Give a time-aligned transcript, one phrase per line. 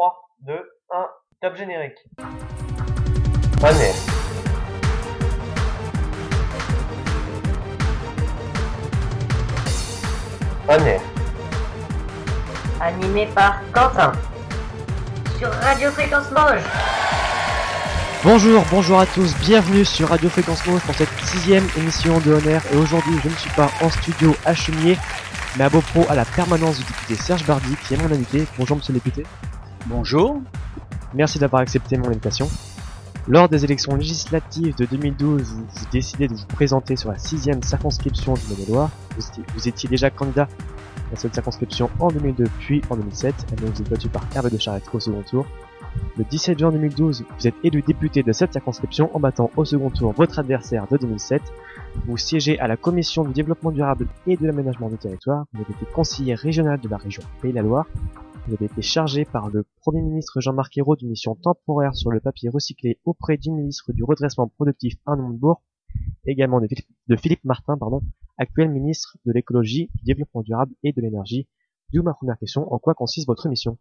[0.00, 0.54] 3, 2,
[0.94, 1.08] 1,
[1.42, 1.98] top générique.
[3.62, 3.92] Année.
[10.70, 10.96] Année.
[12.80, 14.12] Animé par Quentin.
[15.36, 16.62] Sur Radio Fréquence Moche.
[18.24, 22.62] Bonjour, bonjour à tous, bienvenue sur Radio Fréquence Mauve pour cette sixième émission de Honneur.
[22.72, 24.96] Et aujourd'hui, je ne suis pas en studio à Chemier,
[25.58, 28.46] mais à Beaupro à la permanence du député Serge Bardi, qui est mon invité.
[28.56, 29.24] Bonjour monsieur le député.
[29.86, 30.40] Bonjour.
[31.14, 32.48] Merci d'avoir accepté mon invitation.
[33.28, 37.62] Lors des élections législatives de 2012, vous, vous décidez de vous présenter sur la sixième
[37.62, 38.90] circonscription du Maine-et-Loire.
[39.54, 40.48] Vous, étiez- déjà candidat
[41.12, 44.50] à cette circonscription en 2002 puis en 2007, et donc vous êtes battu par Hervé
[44.50, 45.46] de Charette au second tour.
[46.16, 49.90] Le 17 juin 2012, vous êtes élu député de cette circonscription en battant au second
[49.90, 51.42] tour votre adversaire de 2007.
[52.06, 55.44] Vous siégez à la commission du développement durable et de l'aménagement du territoire.
[55.52, 57.86] Vous avez été conseiller régional de la région Pays-la-Loire.
[58.50, 62.18] Vous avez été chargé par le Premier ministre Jean-Marc Ayrault d'une mission temporaire sur le
[62.18, 65.62] papier recyclé auprès du ministre du redressement productif Arnaud Montebourg,
[66.26, 68.02] également de Philippe, de Philippe Martin, pardon,
[68.38, 71.46] actuel ministre de l'écologie, du développement durable et de l'énergie.
[71.92, 73.78] D'où ma première question, en quoi consiste votre mission?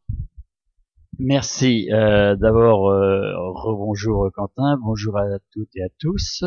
[1.17, 1.92] Merci.
[1.92, 6.44] Euh, D'abord, euh, rebonjour Quentin, bonjour à toutes et à tous.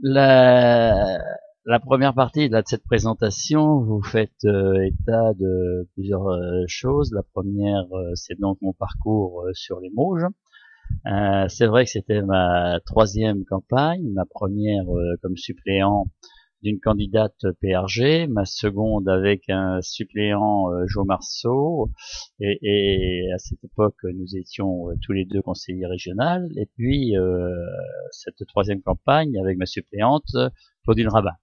[0.00, 1.20] La,
[1.66, 7.12] la première partie de cette présentation, vous faites euh, état de plusieurs euh, choses.
[7.12, 10.26] La première, euh, c'est donc mon parcours sur les Mauges.
[11.48, 14.84] C'est vrai que c'était ma troisième campagne, ma première
[15.20, 16.06] comme suppléant
[16.62, 21.90] d'une candidate PRG, ma seconde avec un suppléant Joe Marceau,
[22.38, 27.14] et, et à cette époque nous étions tous les deux conseillers régionaux, et puis
[28.12, 30.36] cette troisième campagne avec ma suppléante
[30.84, 31.36] Claudine Rabat,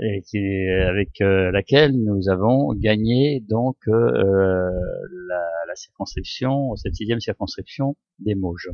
[0.00, 4.70] et qui, avec euh, laquelle nous avons gagné donc euh,
[5.28, 8.70] la, la circonscription, cette sixième circonscription des Mauges.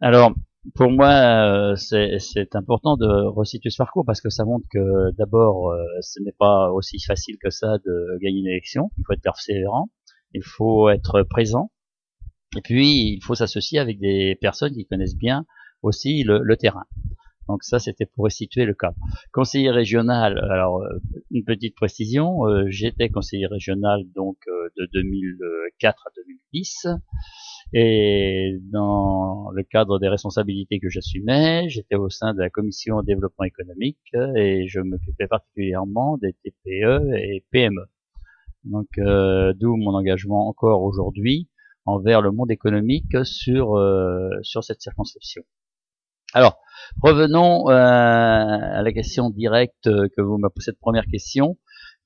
[0.00, 0.34] Alors,
[0.76, 5.70] pour moi, euh, c'est important de resituer ce parcours parce que ça montre que d'abord,
[5.70, 8.90] euh, ce n'est pas aussi facile que ça de gagner une élection.
[8.98, 9.90] Il faut être persévérant,
[10.34, 11.72] il faut être présent,
[12.56, 15.46] et puis il faut s'associer avec des personnes qui connaissent bien
[15.82, 16.84] aussi le, le terrain.
[17.48, 18.96] Donc ça, c'était pour restituer le cadre.
[19.32, 20.98] Conseiller régional, alors euh,
[21.30, 26.86] une petite précision, euh, j'étais conseiller régional donc euh, de 2004 à 2010.
[27.74, 33.44] Et dans le cadre des responsabilités que j'assumais, j'étais au sein de la commission développement
[33.44, 37.86] économique et je m'occupais particulièrement des TPE et PME.
[38.64, 41.48] Donc d'où mon engagement encore aujourd'hui
[41.86, 43.80] envers le monde économique sur
[44.42, 45.42] sur cette circonscription.
[46.32, 46.58] Alors
[47.02, 51.58] revenons euh, à la question directe que vous m'avez posée cette première question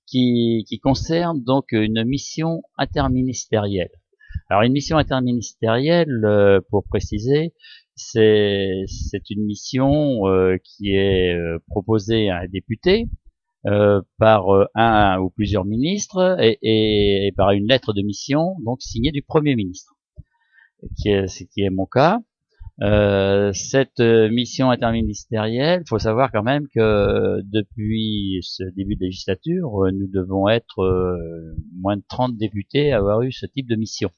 [0.07, 3.91] qui concerne donc une mission interministérielle.
[4.49, 7.55] Alors une mission interministérielle, euh, pour préciser,
[7.97, 8.85] c'est
[9.31, 13.09] une mission euh, qui est euh, proposée à un député
[13.67, 19.11] euh, par euh, un ou plusieurs ministres et, par une lettre de mission donc signée
[19.11, 19.95] du premier ministre,
[20.97, 22.21] qui est ce qui est mon cas.
[22.83, 29.05] Euh, cette euh, mission interministérielle, il faut savoir quand même que depuis ce début de
[29.05, 33.67] législature, euh, nous devons être euh, moins de 30 députés à avoir eu ce type
[33.69, 34.11] de mission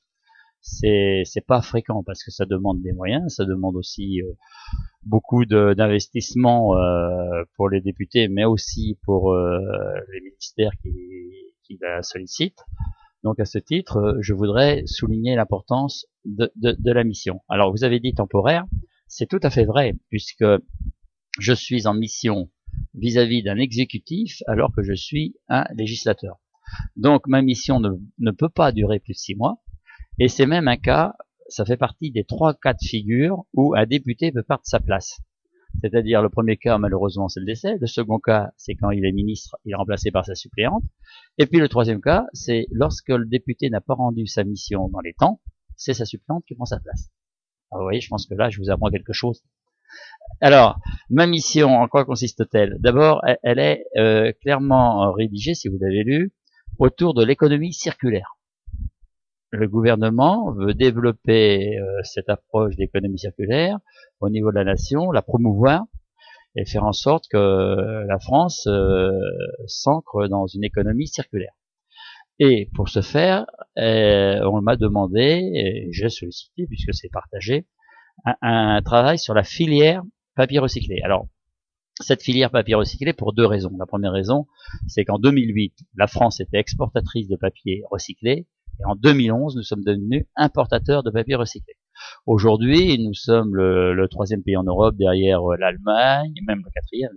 [0.60, 4.32] c'est c'est pas fréquent parce que ça demande des moyens, ça demande aussi euh,
[5.04, 9.58] beaucoup de- d'investissement euh, pour les députés, mais aussi pour euh,
[10.12, 10.90] les ministères qui,
[11.64, 12.60] qui la sollicitent.
[13.24, 16.50] Donc à ce titre, euh, je voudrais souligner l'importance de,
[16.84, 17.40] la mission.
[17.48, 18.64] Alors vous avez dit temporaire,
[19.06, 20.44] c'est tout à fait vrai puisque
[21.38, 22.50] je suis en mission
[22.94, 26.36] vis-à-vis d'un exécutif alors que je suis un législateur.
[26.96, 29.62] Donc ma mission ne, ne peut pas durer plus de six mois.
[30.20, 31.14] Et c'est même un cas,
[31.48, 35.20] ça fait partie des trois cas de figure où un député peut perdre sa place.
[35.80, 37.76] C'est-à-dire le premier cas, malheureusement, c'est le décès.
[37.80, 40.82] Le second cas, c'est quand il est ministre, il est remplacé par sa suppléante.
[41.38, 45.00] Et puis le troisième cas, c'est lorsque le député n'a pas rendu sa mission dans
[45.00, 45.40] les temps,
[45.76, 47.10] c'est sa suppléante qui prend sa place.
[47.70, 49.42] Alors, vous voyez, je pense que là, je vous apprends quelque chose.
[50.40, 50.78] Alors,
[51.10, 52.76] ma mission, en quoi consiste-t-elle?
[52.81, 56.32] D'abord, elle, est euh, clairement rédigée, si vous l'avez lu,
[56.78, 58.38] autour de l'économie circulaire
[59.50, 63.78] le gouvernement veut développer euh, cette approche d'économie circulaire
[64.20, 65.84] au niveau de la nation, la promouvoir
[66.54, 69.10] et faire en sorte que la France euh,
[69.66, 71.52] s'ancre dans une économie circulaire.
[72.40, 73.46] Et pour ce faire,
[73.78, 77.66] euh, on m'a demandé, et j'ai sollicité, puisque c'est partagé,
[78.24, 80.02] un, un travail sur la filière
[80.36, 81.00] papier recyclé.
[81.02, 81.26] Alors,
[82.00, 83.72] cette filière papier recyclé pour deux raisons.
[83.78, 84.46] La première raison,
[84.86, 88.46] c'est qu'en 2008, la France était exportatrice de papier recyclé
[88.80, 91.75] Et en 2011, nous sommes devenus importateurs de papier recyclé.
[92.26, 97.10] Aujourd'hui, nous sommes le, troisième pays en Europe derrière euh, l'Allemagne, même le quatrième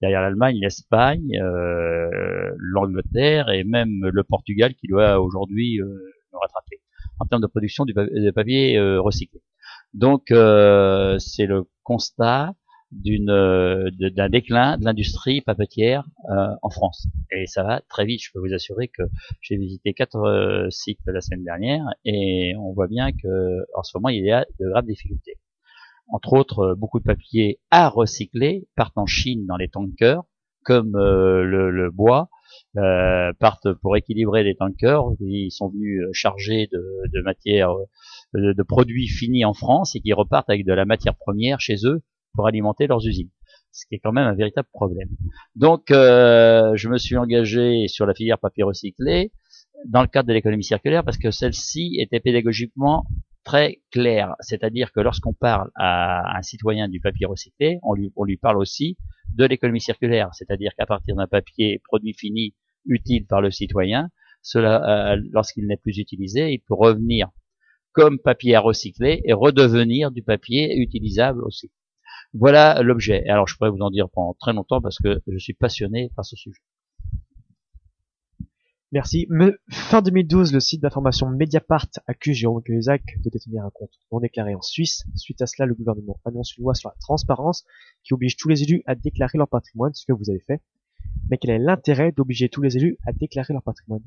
[0.00, 5.86] derrière l'Allemagne, l'Espagne, euh, l'Angleterre et même le Portugal qui doit aujourd'hui euh,
[6.32, 6.80] nous rattraper
[7.18, 9.42] en termes de production du de papier recyclé.
[9.92, 12.54] Donc c'est le constat
[12.92, 17.06] d'une euh, d'un déclin de l'industrie papetière euh, en France.
[17.30, 18.20] Et ça va très vite.
[18.22, 19.02] Je peux vous assurer que
[19.40, 23.96] j'ai visité quatre euh, sites la semaine dernière et on voit bien que en ce
[23.96, 25.34] moment il y a de graves difficultés.
[26.08, 30.24] Entre autres, beaucoup de papiers à recycler partent en Chine dans les tankers,
[30.64, 32.30] comme le, le, bois.
[32.74, 35.04] partent pour équilibrer les tankers.
[35.20, 36.84] Ils sont venus chargés de,
[37.14, 37.76] de matières,
[38.34, 41.76] de, de produits finis en France et qui repartent avec de la matière première chez
[41.84, 42.02] eux
[42.34, 43.30] pour alimenter leurs usines,
[43.72, 45.08] ce qui est quand même un véritable problème.
[45.54, 49.32] Donc, euh, je me suis engagé sur la filière papier recyclé
[49.86, 53.06] dans le cadre de l'économie circulaire parce que celle-ci était pédagogiquement
[53.44, 58.58] très claire, c'est-à-dire que lorsqu'on parle à un citoyen du papier recyclé, on lui, parle
[58.58, 58.96] aussi
[59.34, 62.54] de l'économie circulaire, c'est-à-dire qu'à partir d'un papier produit fini
[62.84, 64.10] utile par le citoyen,
[64.42, 67.28] cela, euh, lorsqu'il n'est plus utilisé, il peut revenir
[67.92, 71.70] comme papier à recycler et redevenir du papier utilisable aussi.
[72.32, 73.26] Voilà l'objet.
[73.28, 76.24] Alors je pourrais vous en dire pendant très longtemps parce que je suis passionné par
[76.24, 76.60] ce sujet.
[78.92, 79.28] Merci.
[79.70, 84.56] fin 2012, le site d'information Mediapart accuse Jérôme Cahuzac de détenir un compte non déclaré
[84.56, 85.04] en Suisse.
[85.14, 87.64] Suite à cela, le gouvernement annonce une loi sur la transparence
[88.02, 90.60] qui oblige tous les élus à déclarer leur patrimoine, ce que vous avez fait.
[91.30, 94.02] Mais quel est l'intérêt d'obliger tous les élus à déclarer leur patrimoine?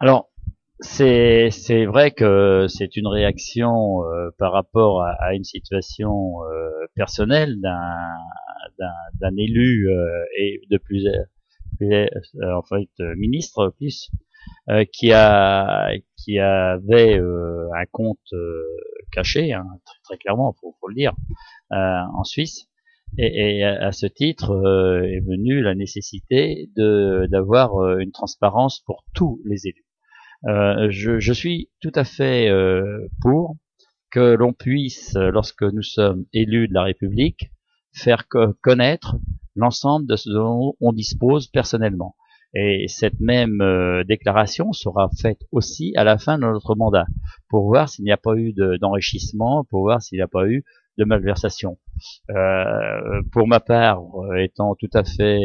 [0.00, 0.32] Alors,
[0.80, 7.60] c'est c'est vrai que c'est une réaction euh, par rapport à, une situation euh, personnelle
[7.60, 7.96] d'un
[9.20, 11.04] d'un élu euh, et de plus,
[11.80, 14.10] en fait ministre plus
[14.92, 18.34] qui a qui avait un compte
[19.10, 21.14] caché hein, très, très, clairement faut, faut le dire
[21.70, 22.66] en Suisse.
[23.16, 24.50] Et, et, à ce titre
[25.04, 29.87] est venue la nécessité de d'avoir une transparence pour tous les élus
[30.44, 33.56] je, je, suis tout à fait euh, pour
[34.10, 37.50] que l'on puisse, lorsque nous sommes élus de la République,
[37.92, 38.26] faire
[38.62, 39.16] connaître
[39.56, 42.14] l'ensemble de ce dont on dispose personnellement.
[42.54, 47.04] Et cette même euh, déclaration sera faite aussi à la fin de notre mandat,
[47.50, 50.64] pour voir s'il n'y a pas eu d'enrichissement, pour voir s'il n'y a pas eu
[50.96, 51.78] de malversation.
[52.30, 54.02] Euh, pour ma part,
[54.38, 55.38] étant tout à fait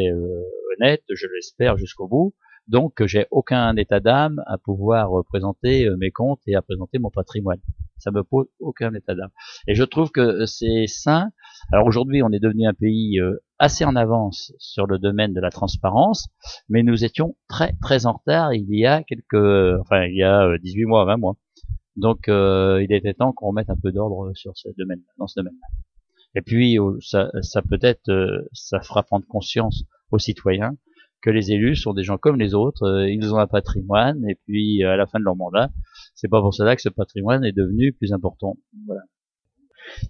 [0.72, 2.34] honnête, je l'espère jusqu'au bout,
[2.66, 7.10] donc j'ai aucun état d'âme à pouvoir présenter euh, mes comptes et à présenter mon
[7.10, 7.60] patrimoine.
[7.98, 9.30] Ça me pose aucun état d'âme.
[9.68, 11.30] Et je trouve que c'est sain.
[11.72, 15.40] Alors aujourd'hui, on est devenu un pays euh, assez en avance sur le domaine de
[15.40, 16.28] la transparence,
[16.68, 20.56] mais nous étions très très en retard il y a quelques, enfin il y a
[20.58, 21.36] 18 euh, mois, 20 mois.
[21.96, 25.68] Donc il était temps qu'on mette un peu d'ordre sur ce domaine, dans ce domaine-là.
[26.34, 28.10] Et puis ça, ça peut-être,
[28.52, 30.76] ça fera prendre conscience aux citoyens
[31.24, 34.34] que les élus sont des gens comme les autres, euh, ils ont un patrimoine et
[34.44, 35.70] puis euh, à la fin de leur mandat,
[36.14, 38.58] c'est pas pour cela que ce patrimoine est devenu plus important.
[38.86, 39.00] Voilà.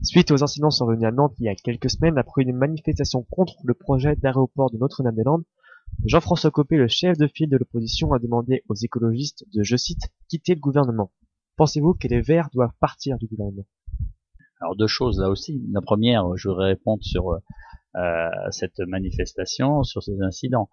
[0.02, 3.54] Suite aux incidents survenus à Nantes il y a quelques semaines, après une manifestation contre
[3.62, 5.44] le projet d'aéroport de Notre-Dame-des-Landes,
[6.04, 10.10] Jean-François Copé, le chef de file de l'opposition, a demandé aux écologistes de, je cite,
[10.28, 11.12] quitter le gouvernement.
[11.56, 13.66] Pensez-vous que les Verts doivent partir du gouvernement?
[14.60, 15.62] Alors deux choses là aussi.
[15.70, 17.38] La première, je voudrais répondre sur
[17.96, 20.68] euh, euh, cette manifestation, sur ces incidents.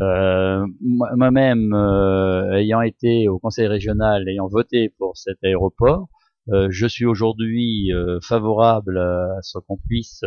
[0.00, 6.08] Euh, moi-même, euh, ayant été au conseil régional, ayant voté pour cet aéroport,
[6.48, 10.24] je suis aujourd'hui favorable à ce qu'on puisse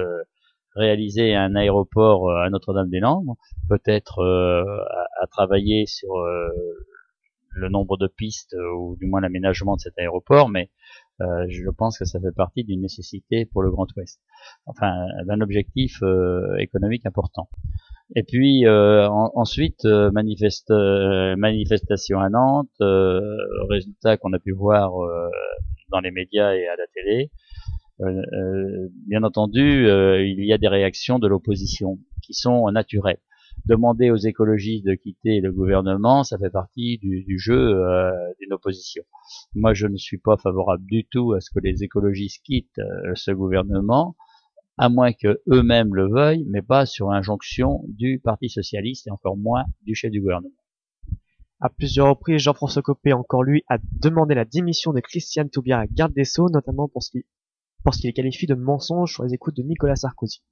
[0.73, 3.35] réaliser un aéroport à Notre-Dame-des-Landes,
[3.67, 6.13] peut-être à, travailler sur
[7.49, 10.69] le nombre de pistes ou du moins l'aménagement de cet aéroport, mais
[11.21, 14.19] euh, je pense que ça fait partie d'une nécessité pour le Grand Ouest,
[14.65, 14.91] enfin
[15.25, 17.49] d'un objectif euh, économique important.
[18.15, 20.71] Et puis euh, ensuite manifeste,
[21.37, 22.69] manifestation à Nantes,
[23.69, 24.91] résultat qu'on a pu voir
[25.89, 27.31] dans les médias et à la télé.
[29.07, 33.21] bien entendu, il y a des réactions de l'opposition qui sont naturelles
[33.65, 38.53] demander aux écologistes de quitter le gouvernement, ça fait partie du, du jeu euh, d'une
[38.53, 39.03] opposition.
[39.53, 43.13] Moi, je ne suis pas favorable du tout à ce que les écologistes quittent euh,
[43.15, 44.15] ce gouvernement,
[44.77, 49.37] à moins que eux-mêmes le veuillent, mais pas sur injonction du Parti socialiste et encore
[49.37, 50.53] moins du chef du gouvernement.
[51.61, 56.13] À plusieurs reprises, Jean-François Copé, encore lui, a demandé la démission de Christiane Taubira, garde
[56.13, 59.95] des Sceaux, notamment pour ce qu'il est qualifié de mensonge sur les écoutes de Nicolas
[59.95, 60.43] Sarkozy.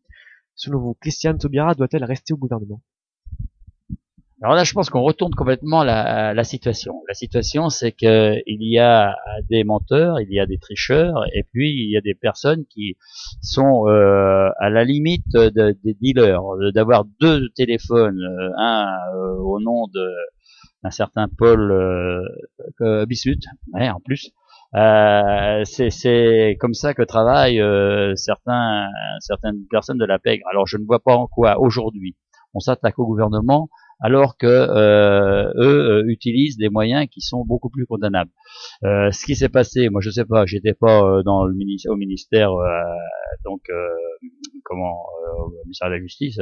[0.55, 2.81] Selon vous, Christiane Taubira doit-elle rester au gouvernement?
[4.43, 7.01] Alors là, je pense qu'on retourne complètement la, la situation.
[7.07, 9.15] La situation, c'est que il y a
[9.49, 12.97] des menteurs, il y a des tricheurs, et puis il y a des personnes qui
[13.41, 16.41] sont euh, à la limite de- des dealers,
[16.75, 20.09] d'avoir deux téléphones, euh, un euh, au nom de
[20.91, 22.21] certain Paul euh,
[23.73, 24.31] ouais, en plus.
[24.75, 28.87] Euh, c'est c'est comme ça que travaillent euh, certains
[29.19, 30.45] certaines personnes de la pègre.
[30.51, 32.15] Alors je ne vois pas en quoi aujourd'hui
[32.55, 33.69] on s'attaque au gouvernement
[33.99, 38.31] alors que euh, eux euh, utilisent des moyens qui sont beaucoup plus condamnables.
[38.83, 41.91] Euh, ce qui s'est passé, moi je sais pas, j'étais pas euh, dans le ministère,
[41.91, 42.83] au ministère, euh,
[43.45, 43.89] donc euh,
[44.63, 45.05] comment,
[45.39, 46.39] au ministère de la Justice,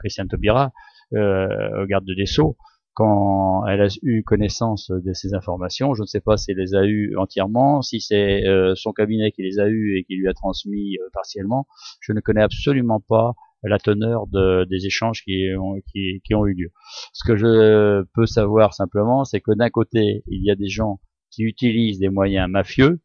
[0.00, 0.72] Christiane Taubira,
[1.12, 2.56] au garde des Sceaux,
[2.94, 6.74] quand elle a eu connaissance de ces informations, je ne sais pas si elle les
[6.74, 8.42] a eues entièrement, si c'est
[8.74, 11.66] son cabinet qui les a eues et qui lui a transmis partiellement,
[12.00, 16.46] je ne connais absolument pas la teneur de, des échanges qui ont, qui, qui ont
[16.46, 16.72] eu lieu.
[17.12, 21.00] Ce que je peux savoir simplement, c'est que d'un côté, il y a des gens
[21.30, 23.00] qui utilisent des moyens mafieux,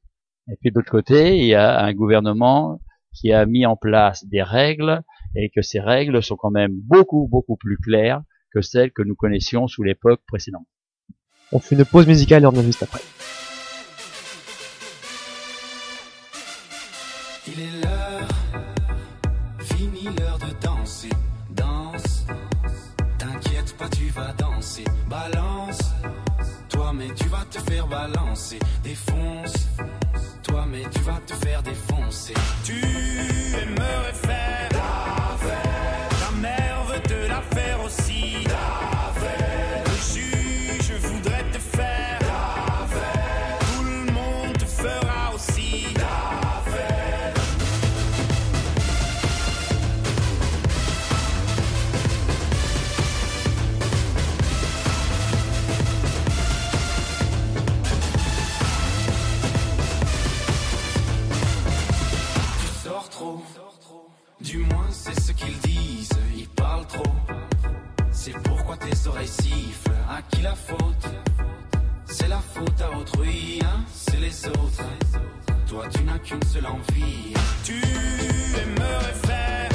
[0.49, 2.79] et puis de l'autre côté, il y a un gouvernement
[3.13, 5.01] qui a mis en place des règles,
[5.35, 8.21] et que ces règles sont quand même beaucoup, beaucoup plus claires
[8.53, 10.65] que celles que nous connaissions sous l'époque précédente.
[11.51, 13.01] On fait une pause musicale et on revient juste après.
[27.57, 28.59] Te faire balancer.
[28.83, 29.53] Défonce,
[30.43, 32.33] toi, mais tu vas te faire défoncer.
[32.63, 34.76] Tu aimerais faire
[70.41, 71.07] la faute
[72.05, 74.83] C'est la faute à autrui, hein, c'est les autres.
[75.67, 77.81] Toi tu n'as qu'une seule envie, tu
[78.61, 79.69] aimerais faire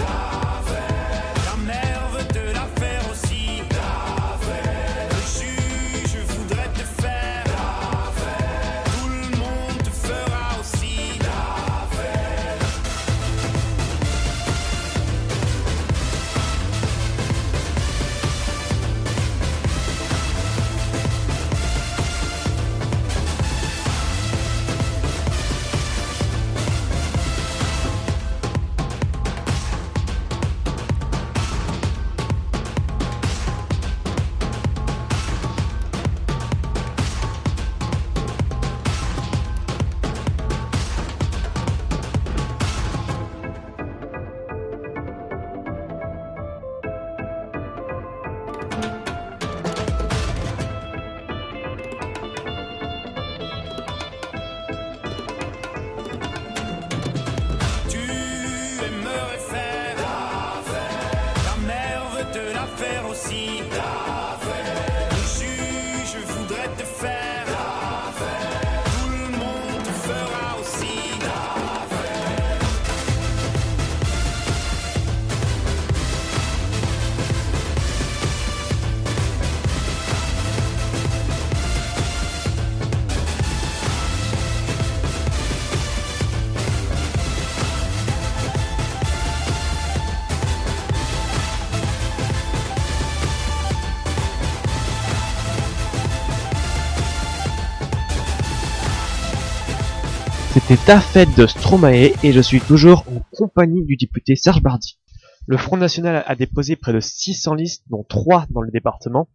[100.76, 104.99] Ta fête de Stromae et je suis toujours en compagnie du député Serge Bardy.
[105.47, 109.29] Le Front National a déposé près de 600 listes, dont 3 dans le département.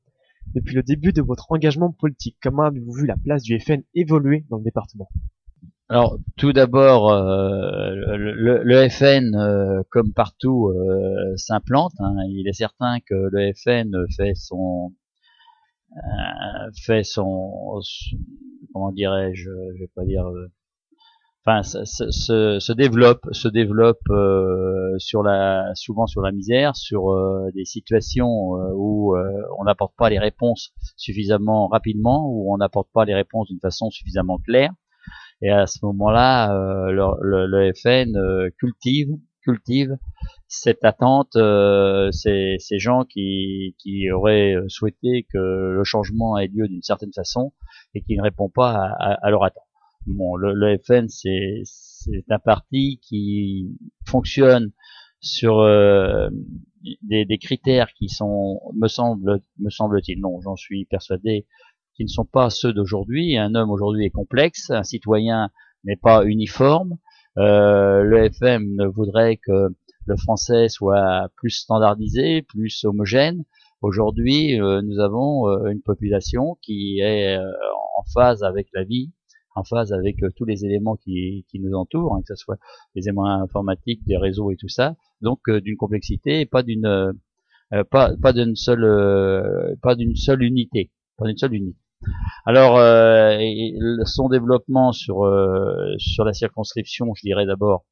[0.56, 4.46] Depuis le début de votre engagement politique, comment avez-vous vu la place du FN évoluer
[4.50, 5.10] dans le département?
[5.90, 11.94] Alors, tout d'abord, euh, le, le- FN, euh, comme partout, euh, s'implante.
[12.00, 12.16] hein.
[12.30, 14.94] Il est certain que le FN fait son
[15.96, 17.80] euh, fait son
[18.74, 20.52] comment dirais-je, je vais pas dire, euh,
[21.48, 27.12] enfin, se, se- se- développe, se développe euh, sur la, souvent sur la misère, sur
[27.12, 29.24] euh, des situations euh, où euh,
[29.60, 33.90] on n'apporte pas les réponses suffisamment rapidement, où on n'apporte pas les réponses d'une façon
[33.90, 34.72] suffisamment claire.
[35.42, 39.10] Et à ce moment-là, euh, le, le- le FN euh, cultive,
[39.44, 39.98] cultive
[40.48, 46.68] cette attente, euh, ces, ces gens qui, qui auraient souhaité que le changement ait lieu
[46.68, 47.54] d'une certaine façon
[47.94, 49.67] et qui ne répondent pas à, à, leur attente.
[50.08, 51.64] Bon, le, le FN, c'est
[52.30, 54.72] un parti qui fonctionne
[55.20, 56.30] sur euh,
[57.02, 61.46] des, des, critères qui sont, me semble, me semble-t-il, non, j'en suis persuadé,
[61.96, 63.38] qui ne sont pas ceux d'aujourd'hui.
[63.38, 65.50] Un homme aujourd'hui est complexe, un citoyen
[65.84, 66.98] n'est pas uniforme.
[67.38, 69.70] Euh, le FM ne voudrait que
[70.06, 73.44] le français soit plus standardisé, plus homogène.
[73.82, 77.52] Aujourd'hui, euh, nous avons euh, une population qui est euh,
[77.98, 79.12] en phase avec la vie,
[79.58, 82.58] en phase avec tous les éléments qui, qui nous entourent, hein, que ce soit
[82.96, 84.96] les éléments informatiques, des réseaux et tout ça.
[85.22, 87.14] Donc d'une complexité, et pas d'une
[87.90, 91.80] pas, pas d'une seule pas d'une seule unité, pas d'une seule unité.
[92.46, 93.38] Alors, euh,
[94.06, 97.86] son développement sur euh, sur la circonscription, je dirais d'abord,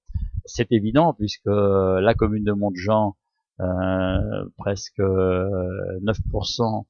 [0.46, 3.16] c'est évident puisque la commune de Montjean,
[3.62, 6.86] euh, presque 9%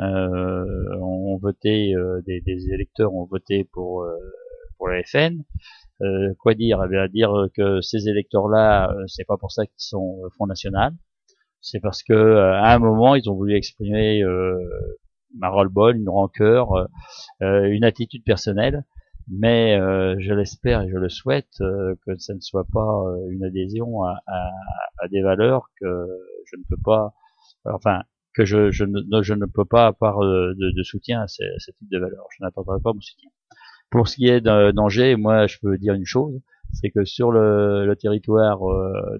[0.00, 1.94] ont voté,
[2.26, 4.06] des, des, électeurs ont voté pour
[4.78, 5.42] pour la FN.
[6.38, 6.82] quoi dire?
[6.84, 10.92] Eh bien dire que ces électeurs-là, c'est pas pour ça qu'ils sont Front National.
[11.60, 14.24] C'est parce que à un moment, ils ont voulu exprimer
[15.42, 16.86] un roll-ball, une rancœur, euh,
[17.42, 18.84] euh, une attitude personnelle.
[19.28, 24.02] Mais euh, je l'espère et je le souhaite que ça ne soit pas une adhésion
[24.02, 24.50] à, à,
[24.98, 26.06] à, des valeurs que
[26.46, 27.12] je ne peux pas,
[27.64, 28.02] enfin
[28.34, 31.70] que je, je, ne, je ne peux pas avoir de, de soutien à ce, ce,
[31.72, 32.26] type de valeurs.
[32.36, 33.30] Je n'attendrai pas mon soutien.
[33.90, 36.40] Pour ce qui est d'Angers, moi je peux dire une chose,
[36.72, 38.60] c'est que sur le, le territoire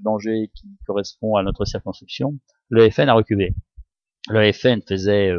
[0.01, 2.39] d'Angers qui correspond à notre circonscription,
[2.69, 3.55] le FN a reculé.
[4.29, 5.33] Le FN faisait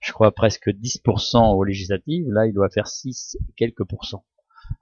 [0.00, 2.28] je crois, presque 10% aux législatives.
[2.30, 4.24] Là, il doit faire 6 et quelques pourcents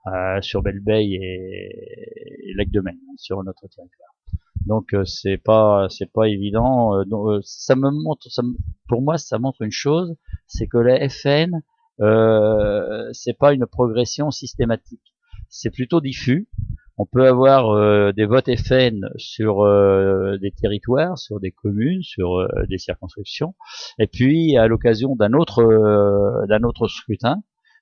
[0.07, 1.69] euh, sur Belle et,
[2.45, 4.08] et Lac de Maine, sur notre territoire.
[4.65, 6.95] Donc euh, c'est pas c'est pas évident.
[6.95, 8.27] Euh, euh, ça me montre,
[8.87, 10.15] pour moi, ça montre une chose,
[10.47, 11.61] c'est que la FN,
[12.01, 15.01] euh, c'est pas une progression systématique.
[15.49, 16.47] C'est plutôt diffus
[17.01, 19.63] on peut avoir des votes FN sur
[20.41, 23.55] des territoires, sur des communes, sur des circonscriptions,
[23.99, 25.63] et puis à l'occasion d'un autre
[26.49, 27.37] d'un autre scrutin,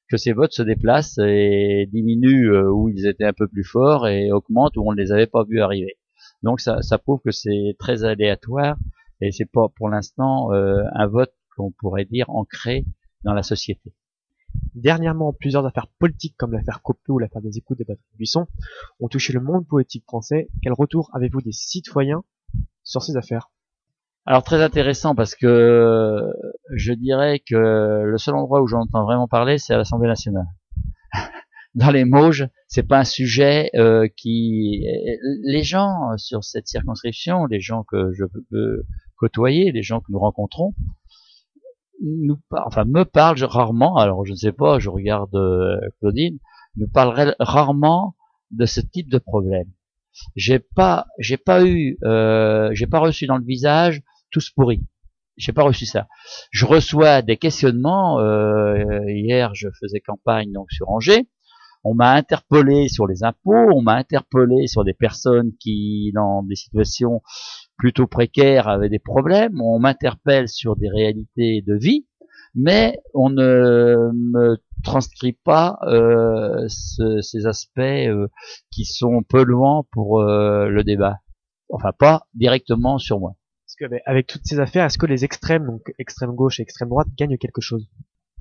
[0.07, 4.31] que ces votes se déplacent et diminuent où ils étaient un peu plus forts et
[4.31, 5.97] augmentent où on ne les avait pas vus arriver.
[6.43, 8.77] Donc ça, ça prouve que c'est très aléatoire
[9.21, 12.85] et c'est pas pour l'instant un vote qu'on pourrait dire ancré
[13.23, 13.93] dans la société.
[14.75, 18.47] Dernièrement, plusieurs affaires politiques comme l'affaire Copé ou l'affaire des écoutes des Patrick Buisson
[18.99, 20.49] ont touché le monde politique français.
[20.63, 22.23] Quel retour avez-vous des citoyens
[22.83, 23.49] sur ces affaires?
[24.25, 26.31] Alors très intéressant parce que
[26.75, 30.47] je dirais que le seul endroit où j'entends vraiment parler, c'est à l'Assemblée nationale.
[31.77, 34.83] Dans les Mauges, c'est pas un sujet euh, qui
[35.43, 38.83] les gens sur cette circonscription, les gens que je peux
[39.15, 40.73] côtoyer, les gens que nous rencontrons,
[42.01, 46.39] nous enfin me parle rarement, alors je ne sais pas, je regarde euh, Claudine,
[46.77, 48.15] nous parlerait rarement
[48.49, 49.67] de ce type de problème.
[50.35, 54.83] J'ai pas, j'ai pas eu, euh, j'ai pas reçu dans le visage tous pourris.
[55.37, 56.07] J'ai pas reçu ça.
[56.49, 58.19] Je reçois des questionnements.
[58.19, 61.27] Euh, hier, je faisais campagne donc sur Angers.
[61.83, 66.55] On m'a interpellé sur les impôts, on m'a interpellé sur des personnes qui, dans des
[66.55, 67.21] situations
[67.77, 72.05] plutôt précaires avaient des problèmes, on m'interpelle sur des réalités de vie,
[72.55, 78.27] mais on ne me transcrit pas euh, ce, ces aspects euh,
[78.71, 81.19] qui sont polluants pour euh, le débat.
[81.69, 83.35] Enfin, pas directement sur moi.
[83.65, 86.89] Parce que, avec toutes ces affaires, est-ce que les extrêmes, donc extrême gauche et extrême
[86.89, 87.87] droite, gagnent quelque chose?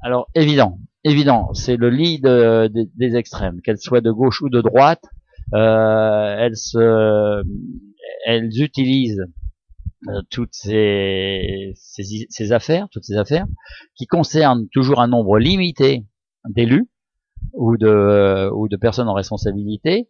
[0.03, 4.49] Alors, évident, évident, c'est le lit de, de, des extrêmes, qu'elles soient de gauche ou
[4.49, 5.03] de droite,
[5.55, 7.43] euh, elles se
[8.27, 9.25] elles utilisent
[10.09, 11.75] euh, toutes ces,
[12.51, 13.47] affaires, toutes ces affaires,
[13.97, 16.05] qui concernent toujours un nombre limité
[16.49, 16.89] d'élus
[17.53, 20.09] ou de, ou de personnes en responsabilité,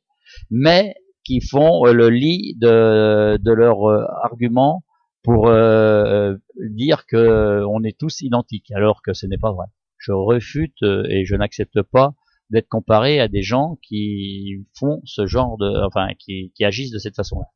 [0.51, 0.94] mais
[1.25, 4.85] qui font le lit de, de leurs euh, arguments
[5.22, 9.66] pour euh, dire que on est tous identiques, alors que ce n'est pas vrai.
[10.06, 12.14] Je refute et je n'accepte pas
[12.50, 16.98] d'être comparé à des gens qui font ce genre de, enfin, qui, qui agissent de
[16.98, 17.46] cette façon-là.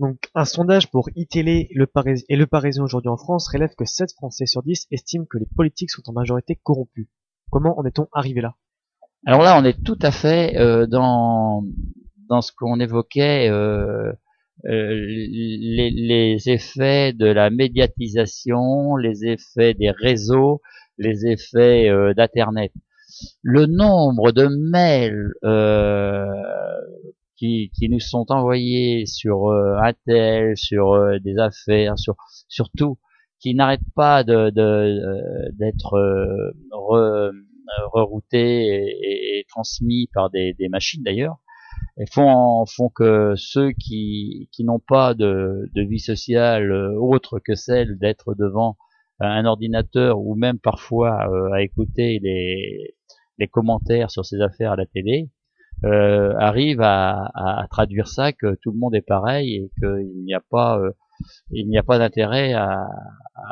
[0.00, 1.88] Donc, un sondage pour iTélé le
[2.28, 5.46] et le Parisien aujourd'hui en France relève que 7 Français sur 10 estiment que les
[5.56, 7.08] politiques sont en majorité corrompus.
[7.50, 8.56] Comment en est-on arrivé là?
[9.26, 11.64] Alors là, on est tout à fait euh, dans
[12.28, 14.12] dans ce qu'on évoquait, euh,
[14.66, 20.60] euh, les, les, effets de la médiatisation, les effets des réseaux,
[20.98, 22.72] les effets euh, d'Internet.
[23.42, 25.32] Le nombre de mails
[27.36, 32.16] qui, qui nous sont envoyés sur euh, un tel, sur euh, des affaires, sur,
[32.48, 32.98] sur tout,
[33.40, 37.32] qui n'arrêtent pas de, de, euh, d'être euh, re-
[37.92, 41.36] reroutés et, et transmis par des, des machines d'ailleurs,
[42.12, 47.54] font, font que ceux qui, qui n'ont pas de, de vie sociale euh, autre que
[47.54, 48.76] celle d'être devant
[49.20, 52.94] un ordinateur ou même parfois euh, à écouter les,
[53.50, 55.30] commentaires sur ces affaires à la télé,
[55.84, 60.40] euh, arrivent à, traduire ça que tout le monde est pareil et qu'il n'y a
[60.40, 60.90] pas euh,
[61.50, 62.88] il n'y a pas d'intérêt à-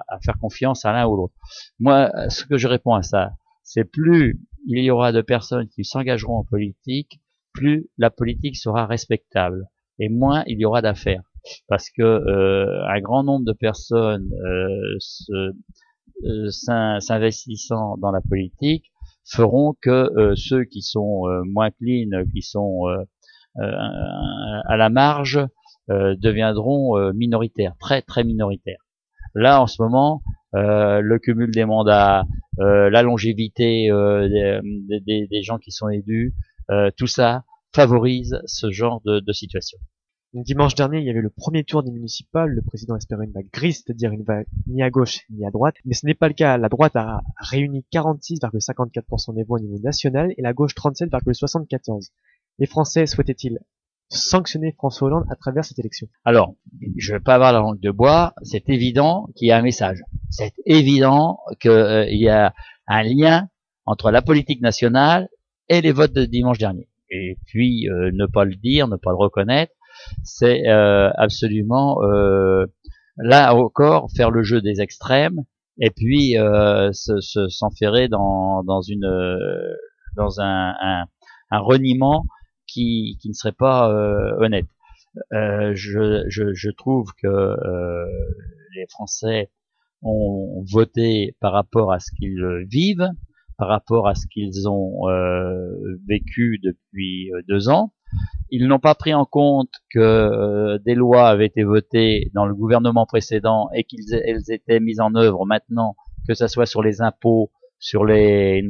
[0.09, 1.35] à faire confiance à l'un ou l'autre.
[1.79, 5.85] Moi, ce que je réponds à ça, c'est plus il y aura de personnes qui
[5.85, 7.21] s'engageront en politique,
[7.53, 11.23] plus la politique sera respectable et moins il y aura d'affaires.
[11.69, 15.53] Parce que euh, un grand nombre de personnes euh,
[16.25, 18.93] euh, s'in- s'investissant dans la politique
[19.25, 22.85] feront que euh, ceux qui sont moins clean, qui sont
[23.59, 25.41] à la marge,
[25.89, 28.85] deviendront minoritaires, très très minoritaires.
[29.35, 30.23] Là, en ce moment,
[30.55, 32.25] euh, le cumul des mandats,
[32.61, 36.35] euh, la longévité euh, des, gens qui sont élus,
[36.97, 39.79] tout ça favorise ce genre de situation.
[40.37, 42.51] Donc, dimanche dernier, il y avait le premier tour des municipales.
[42.51, 45.77] Le président espérait une vague grise, c'est-à-dire une vague ni à gauche ni à droite.
[45.87, 46.59] Mais ce n'est pas le cas.
[46.59, 52.11] La droite a réuni 46,54% des voix au niveau national et la gauche 37,74%.
[52.59, 53.61] Les Français souhaitaient-ils
[54.11, 56.07] sanctionner François Hollande à travers cette élection?
[56.27, 56.55] Alors,
[56.99, 60.03] je vais pas avoir la langue de bois, c'est évident qu'il y a un message.
[60.29, 62.53] C'est évident qu'il y a
[62.87, 63.49] un lien
[63.87, 65.31] entre la politique nationale
[65.70, 66.90] et les votes de dimanche dernier.
[67.09, 69.72] Et puis, euh, ne pas le dire, ne pas le reconnaître,
[70.25, 72.66] c'est euh, absolument, euh,
[73.19, 75.40] là encore, faire le jeu des extrêmes
[75.81, 79.75] et puis euh, se- se- s'enferrer dans, dans, une, euh,
[80.16, 81.05] dans un, un,
[81.51, 82.25] un reniement
[82.66, 84.66] qui, qui ne serait pas euh, honnête.
[85.33, 87.57] Je, je, je trouve que
[88.75, 89.51] les Français
[90.03, 93.11] ont voté par rapport à ce qu'ils vivent,
[93.59, 97.92] par rapport à ce qu'ils ont euh, vécu depuis deux ans.
[98.51, 102.55] Ils n'ont pas pris en compte que euh, des lois avaient été votées dans le
[102.55, 105.97] gouvernement précédent et qu'elles étaient mises en œuvre maintenant,
[106.29, 108.65] que ce soit sur les impôts, sur les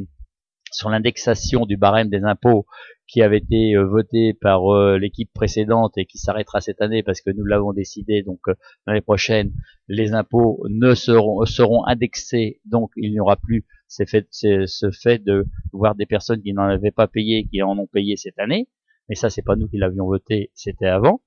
[0.71, 2.65] sur l'indexation du barème des impôts
[3.07, 7.21] qui avait été euh, voté par euh, l'équipe précédente et qui s'arrêtera cette année parce
[7.21, 8.23] que nous l'avons décidé.
[8.23, 8.39] Donc
[8.85, 9.53] l'année prochaine,
[9.87, 15.23] les impôts ne seront seront indexés, donc il n'y aura plus ces fait, ce fait
[15.23, 18.67] de voir des personnes qui n'en avaient pas payé qui en ont payé cette année.
[19.09, 21.21] Mais ça, c'est pas nous qui l'avions voté, c'était avant.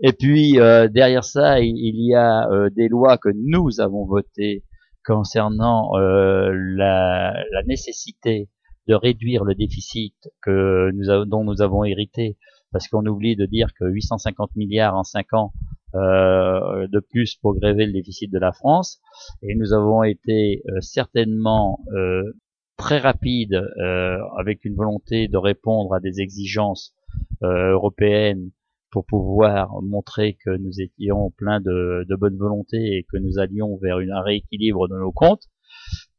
[0.00, 4.64] Et puis euh, derrière ça, il, y a euh, des lois que nous avons votées
[5.04, 8.48] concernant euh, la, la nécessité
[8.86, 12.38] de réduire le déficit que nous dont nous avons hérité,
[12.72, 15.52] parce qu'on oublie de dire que 850 milliards en 5 ans
[15.94, 19.00] euh, de plus pour gréver le déficit de la France,
[19.42, 22.22] et nous avons été euh, certainement euh,
[22.76, 26.94] très rapides euh, avec une volonté de répondre à des exigences
[27.42, 28.50] euh, européennes
[28.90, 33.76] pour pouvoir montrer que nous étions pleins de, de bonne volonté et que nous allions
[33.76, 35.44] vers une, un rééquilibre de nos comptes.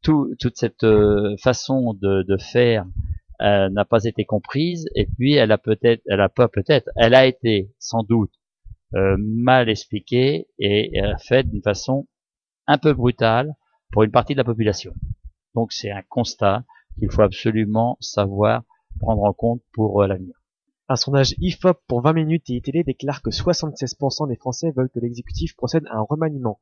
[0.02, 2.86] Tout- toute cette euh, façon de, de faire
[3.42, 7.14] euh, n'a pas été comprise et puis elle a peut-être, elle a pas peut-être, elle
[7.14, 8.32] a été sans doute
[8.94, 10.92] euh, mal expliquée et
[11.28, 12.06] faite d'une façon
[12.66, 13.54] un peu brutale
[13.92, 14.94] pour une partie de la population.
[15.54, 16.64] Donc c'est un constat
[16.98, 18.62] qu'il faut absolument savoir
[19.00, 20.39] prendre en compte pour euh, l'avenir.
[20.92, 24.98] Un sondage IFOP pour 20 minutes et ITL déclare que 76% des Français veulent que
[24.98, 26.58] l'exécutif procède à un remaniement.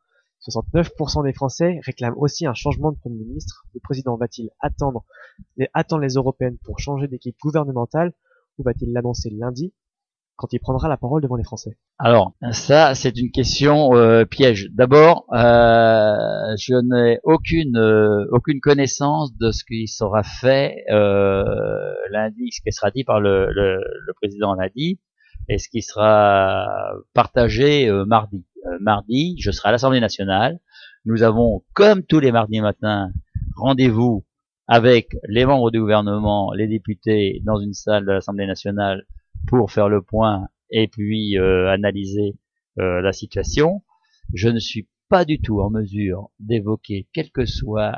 [0.47, 3.64] 69% des Français réclament aussi un changement de Premier ministre.
[3.73, 5.07] Le président va-t-il attendre
[5.73, 8.12] attendre les européennes pour changer d'équipe gouvernementale
[8.59, 9.73] ou va-t-il l'annoncer lundi?
[10.38, 14.70] Quand il prendra la parole devant les Français Alors, ça, c'est une question euh, piège.
[14.72, 16.14] D'abord, euh,
[16.57, 21.42] je n'ai aucune euh, aucune connaissance de ce qui sera fait euh,
[22.11, 25.01] lundi, ce qui sera dit par le, le, le président lundi,
[25.48, 26.66] et ce qui sera
[27.14, 28.46] partagé euh, mardi.
[28.66, 30.61] Euh, mardi, je serai à l'Assemblée nationale.
[31.05, 33.11] Nous avons, comme tous les mardis matins,
[33.57, 34.24] rendez-vous
[34.68, 39.05] avec les membres du gouvernement, les députés, dans une salle de l'Assemblée nationale
[39.46, 42.37] pour faire le point et puis euh, analyser
[42.79, 43.83] euh, la situation.
[44.35, 47.96] Je ne suis pas du tout en mesure d'évoquer, quelle que soit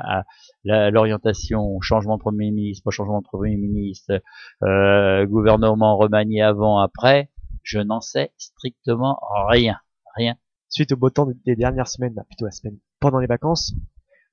[0.63, 4.21] la- l'orientation, changement de Premier ministre, pas changement de Premier ministre,
[4.63, 7.29] euh, gouvernement remanié avant, après,
[7.63, 9.77] je n'en sais strictement rien.
[10.15, 10.35] Rien.
[10.69, 13.73] Suite au beau temps des dernières semaines, plutôt la semaine pendant les vacances,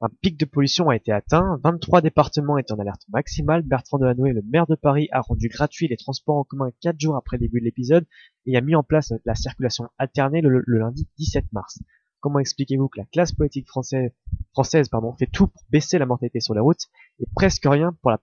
[0.00, 3.62] Un pic de pollution a été atteint, 23 départements étaient en alerte maximale.
[3.62, 7.16] Bertrand Delanoë, le maire de Paris, a rendu gratuit les transports en commun 4 jours
[7.16, 8.06] après le début de l'épisode
[8.46, 11.80] et a mis en place la circulation alternée le, lundi 17 mars.
[12.20, 14.12] Comment expliquez-vous que la classe politique française,
[14.52, 16.86] française pardon, fait tout pour baisser la mortalité sur les routes
[17.18, 18.20] et presque rien pour la,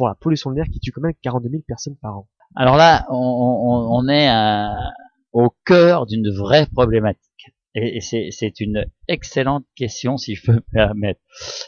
[0.00, 2.28] la pollution de l'air qui tue quand même 42 000 personnes par an?
[2.54, 4.92] Alors là, on, est à-
[5.32, 7.52] au cœur d'une vraie problématique.
[7.80, 11.20] Et, c'est, une excellente question, si je peux me permettre.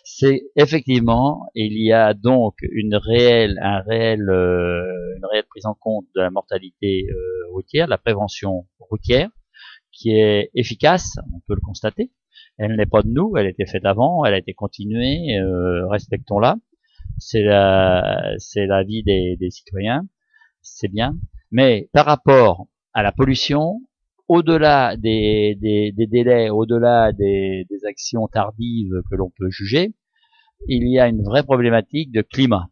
[0.04, 5.74] C'est effectivement, il y a donc une réelle, un réel, euh, une réelle prise en
[5.74, 9.30] compte de la mortalité euh, routière, la prévention routière,
[9.92, 12.10] qui est efficace, on peut le constater.
[12.58, 15.86] Elle n'est pas de nous, elle a été faite avant, elle a été continuée, euh,
[15.88, 16.56] respectons-la.
[17.18, 20.06] C'est la, la vie des, des citoyens,
[20.60, 21.16] c'est bien.
[21.52, 23.80] Mais par rapport à la pollution,
[24.30, 29.92] au-delà des, des, des délais, au-delà des, des actions tardives que l'on peut juger,
[30.68, 32.68] il y a une vraie problématique de climat.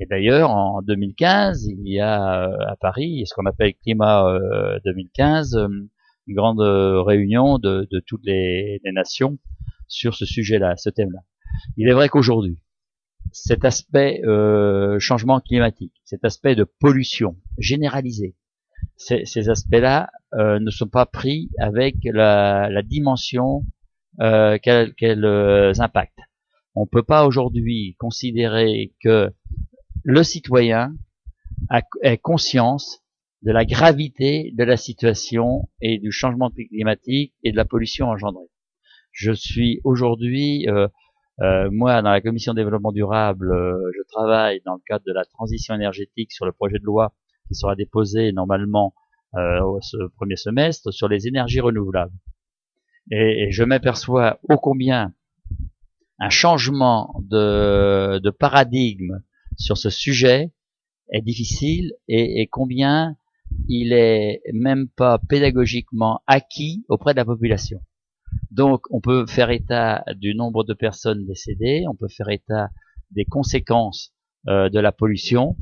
[0.00, 4.78] Et d'ailleurs, en 2015, il y a euh, à Paris ce qu'on appelle Climat euh,
[4.84, 5.68] 2015, euh,
[6.26, 9.38] une grande euh, réunion de, de toutes les, les nations
[9.88, 11.20] sur ce sujet-là, ce thème-là.
[11.78, 12.58] Il est vrai qu'aujourd'hui,
[13.32, 18.36] cet aspect euh, changement climatique, cet aspect de pollution généralisée,
[18.98, 23.64] ces, ces aspects-là euh, ne sont pas pris avec la, dimension
[24.20, 26.18] euh, qu'elles euh, impactent.
[26.74, 29.32] On ne peut pas aujourd'hui considérer que
[30.04, 30.94] le citoyen
[31.70, 33.02] a, ait conscience
[33.42, 38.50] de la gravité de la situation et du changement climatique et de la pollution engendrée.
[39.12, 40.88] Je suis aujourd'hui, euh,
[41.40, 43.54] euh, moi, dans la commission développement durable,
[43.94, 47.14] je travaille dans le cadre de la transition énergétique sur le projet de loi
[47.48, 48.92] qui sera déposé normalement
[49.34, 52.14] euh, ce premier semestre sur les énergies renouvelables.
[53.10, 55.12] Et, et je m'aperçois ô combien
[56.18, 59.20] un changement de, de paradigme
[59.56, 60.52] sur ce sujet
[61.12, 63.16] est difficile et, et combien
[63.68, 67.80] il est même pas pédagogiquement acquis auprès de la population.
[68.50, 72.70] Donc, on peut faire état du nombre de personnes décédées, on peut faire état
[73.10, 74.12] des conséquences
[74.48, 75.56] euh, de la pollution,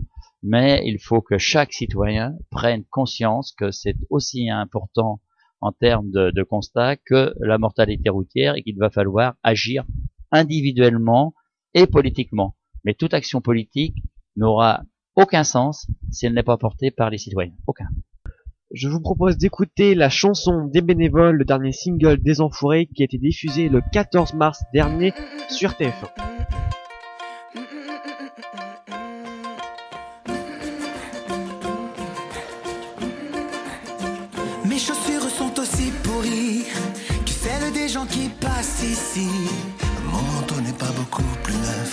[0.44, 5.22] mais il faut que chaque citoyen prenne conscience que c'est aussi important
[5.62, 9.86] en termes de, de constat que la mortalité routière et qu'il va falloir agir
[10.30, 11.34] individuellement
[11.72, 12.56] et politiquement.
[12.84, 13.96] Mais toute action politique
[14.36, 14.82] n'aura
[15.16, 17.54] aucun sens si elle n'est pas portée par les citoyens.
[17.66, 17.88] Aucun.
[18.70, 23.06] Je vous propose d'écouter la chanson des bénévoles, le dernier single des Enfoirés qui a
[23.06, 25.14] été diffusé le 14 mars dernier
[25.48, 26.83] sur TF1.
[38.14, 39.28] Qui passent ici.
[40.12, 41.92] Mon manteau n'est pas beaucoup plus neuf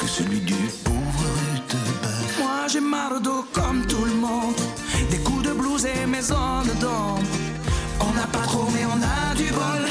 [0.00, 2.38] que celui du pauvre Rutebeuf.
[2.38, 4.60] Moi j'ai mal au dos comme tout le monde,
[5.10, 7.34] des coups de blues et mes zones d'ombre.
[8.06, 9.82] On n'a pas trop mais on a du bol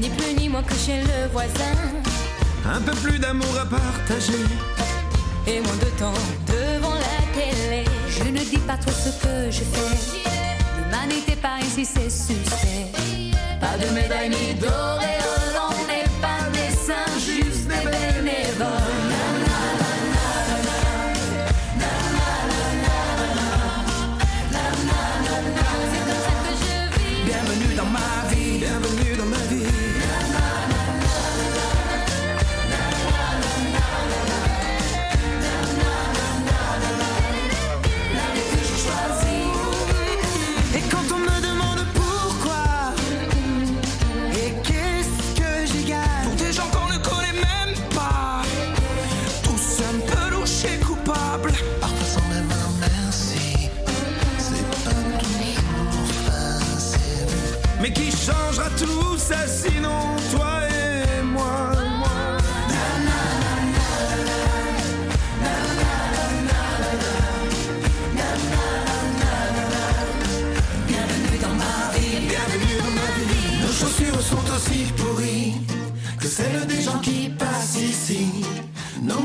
[0.00, 1.76] ni plus ni moins que chez le voisin.
[2.64, 4.44] Un peu plus d'amour à partager.
[5.46, 7.84] Et moins de temps devant la télé.
[8.08, 10.30] Je ne dis pas trop ce que je fais.
[10.76, 12.90] L'humanité par ici, c'est suspect.
[13.60, 15.39] Pas de médaille ni d'auréole,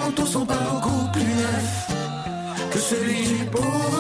[0.06, 1.88] manteaux sont pas beaucoup plus neufs
[2.72, 3.95] que celui du pauvre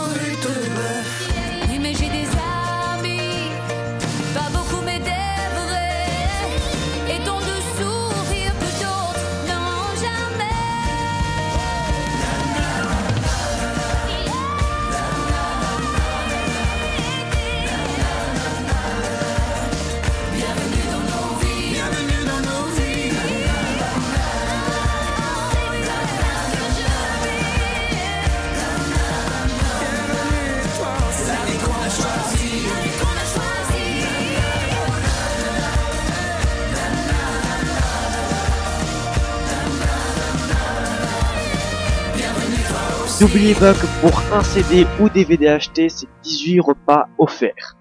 [43.25, 47.75] N'oubliez pas que pour un CD ou DVD acheté, c'est 18 repas offerts.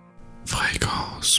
[0.46, 1.38] Fréquence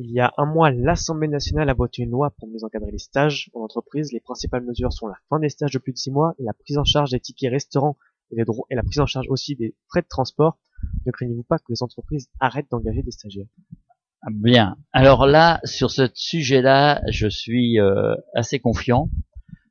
[0.00, 2.98] Il y a un mois, l'Assemblée nationale a voté une loi pour mieux encadrer les
[2.98, 4.12] stages en entreprise.
[4.12, 6.52] Les principales mesures sont la fin des stages de plus de 6 mois et la
[6.52, 7.96] prise en charge des tickets restaurants
[8.32, 10.58] et, les et la prise en charge aussi des frais de transport.
[11.06, 13.46] Ne craignez-vous pas que les entreprises arrêtent d'engager des stagiaires?
[14.32, 14.76] Bien.
[14.92, 19.10] Alors là, sur ce sujet-là, je suis euh, assez confiant.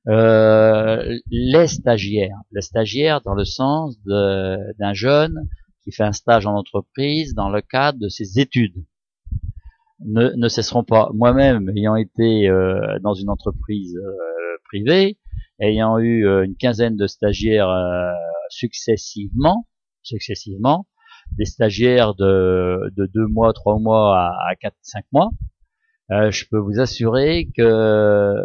[0.09, 5.47] Euh, les stagiaires, les stagiaires dans le sens d'un jeune
[5.83, 8.83] qui fait un stage en entreprise dans le cadre de ses études
[10.05, 11.09] ne, cesseront pas.
[11.13, 15.17] Moi-même, ayant été euh, dans une entreprise euh, privée,
[15.59, 17.69] ayant eu euh, une quinzaine de stagiaires
[18.49, 19.67] successivement,
[20.01, 20.85] successivement,
[21.37, 25.29] des stagiaires de, de deux mois, trois mois à, à quatre, cinq mois,
[26.11, 28.35] euh, je peux vous assurer que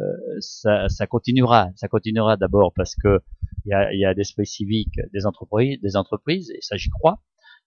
[0.40, 1.70] ça, ça continuera.
[1.76, 3.20] Ça continuera d'abord parce que
[3.66, 4.46] il y a, y a l'esprit
[5.12, 7.20] des entreprises, des entreprises, et ça j'y crois,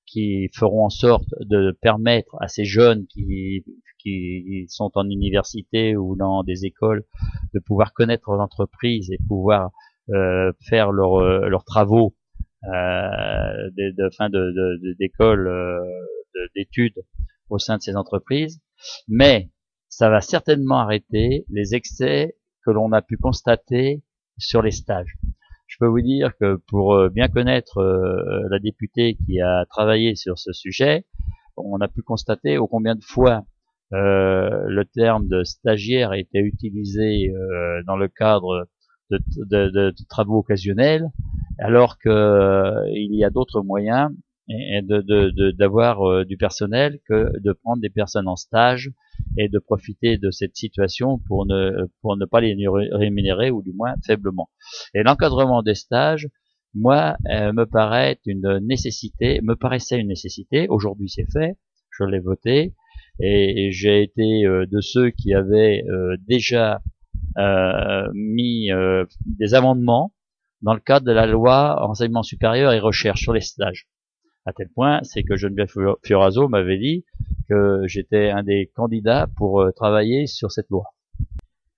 [0.05, 3.63] qui feront en sorte de permettre à ces jeunes qui,
[3.99, 7.03] qui sont en université ou dans des écoles
[7.53, 9.71] de pouvoir connaître l'entreprise et pouvoir
[10.09, 12.15] euh, faire leurs euh, leurs travaux
[12.63, 15.79] euh, de, fin de- d'école euh,
[16.35, 16.99] de- d'études
[17.49, 18.59] au sein de ces entreprises,
[19.07, 19.49] mais
[19.91, 24.01] ça va certainement arrêter les excès que l'on a pu constater
[24.37, 25.17] sur les stages.
[25.67, 30.15] Je peux vous dire que pour euh, bien connaître euh, la députée qui a travaillé
[30.15, 31.05] sur ce sujet,
[31.57, 33.43] on a pu constater au combien de fois
[33.93, 37.31] euh, le terme de stagiaire été utilisé
[37.85, 38.67] dans le cadre
[39.09, 41.09] de, de- de- travaux occasionnels,
[41.59, 44.09] alors que euh, il y a d'autres moyens
[45.59, 48.91] d'avoir du personnel que de prendre des personnes en stage
[49.37, 52.55] et de profiter de cette situation pour ne pour ne pas les
[52.91, 54.49] rémunérer ou du moins faiblement.
[54.93, 56.27] Et l'encadrement des stages,
[56.73, 60.67] moi, euh, me paraît une nécessité, me paraissait une nécessité.
[60.69, 61.57] Aujourd'hui, c'est fait,
[61.97, 62.73] je l'ai voté
[63.19, 66.81] et, j'ai été euh, de ceux qui avaient euh, déjà
[68.13, 68.69] mis
[69.25, 70.13] des amendements
[70.61, 73.87] dans le cadre de la loi enseignement supérieur et recherche sur les stages.
[74.45, 75.71] À tel point, c'est que Geneviève
[76.03, 77.05] Fioraso m'avait dit
[77.47, 80.85] que j'étais un des candidats pour euh, travailler sur cette loi.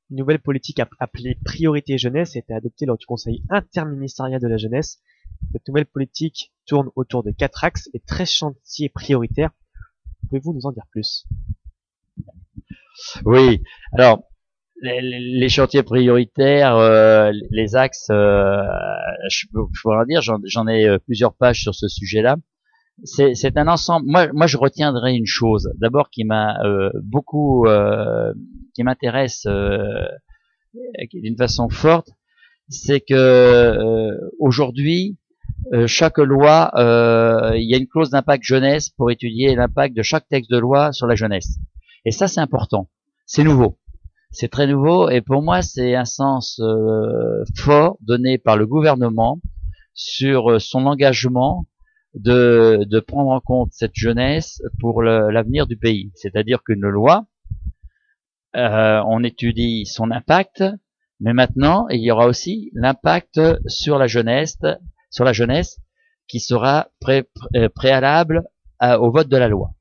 [0.09, 4.47] Une nouvelle politique app- appelée Priorité Jeunesse a été adoptée lors du Conseil interministériel de
[4.47, 5.01] la jeunesse.
[5.51, 9.51] Cette nouvelle politique tourne autour de quatre axes et 13 chantiers prioritaires.
[10.29, 11.25] Pouvez-vous nous en dire plus?
[13.25, 14.23] Oui, alors
[14.81, 18.61] les, chantiers prioritaires, euh, les axes, euh,
[19.29, 22.37] je, peux- je pourrais en dire, j'en j'en ai euh, plusieurs pages sur ce sujet-là.
[23.03, 24.05] C'est un ensemble.
[24.07, 25.71] Moi, moi, je retiendrai une chose.
[25.79, 28.33] D'abord, qui m'a euh, beaucoup, euh,
[28.75, 30.07] qui m'intéresse euh,
[31.13, 32.09] d'une façon forte,
[32.69, 35.17] c'est que euh, aujourd'hui,
[35.73, 40.01] euh, chaque loi, euh, il y a une clause d'impact jeunesse pour étudier l'impact de
[40.01, 41.57] chaque texte de loi sur la jeunesse.
[42.05, 42.89] Et ça, c'est important.
[43.25, 43.79] C'est nouveau.
[44.31, 46.59] C'est très nouveau et pour moi, c'est un sens
[47.55, 49.39] fort donné par le gouvernement
[49.93, 51.65] sur son engagement
[52.15, 56.11] de, prendre en compte cette jeunesse pour l'avenir du pays.
[56.15, 57.25] C'est-à-dire qu'une loi,
[58.55, 60.63] euh, on étudie son impact,
[61.19, 64.57] mais maintenant, il y aura aussi l'impact sur la jeunesse,
[65.09, 65.79] sur la jeunesse
[66.27, 68.43] qui sera pré- pré- préalable
[68.81, 69.73] au vote de la loi.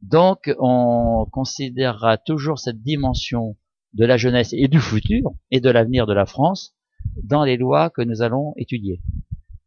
[0.00, 3.56] Donc, on considérera toujours cette dimension
[3.94, 6.74] de la jeunesse et du futur et de l'avenir de la France
[7.22, 9.00] dans les lois que nous allons étudier.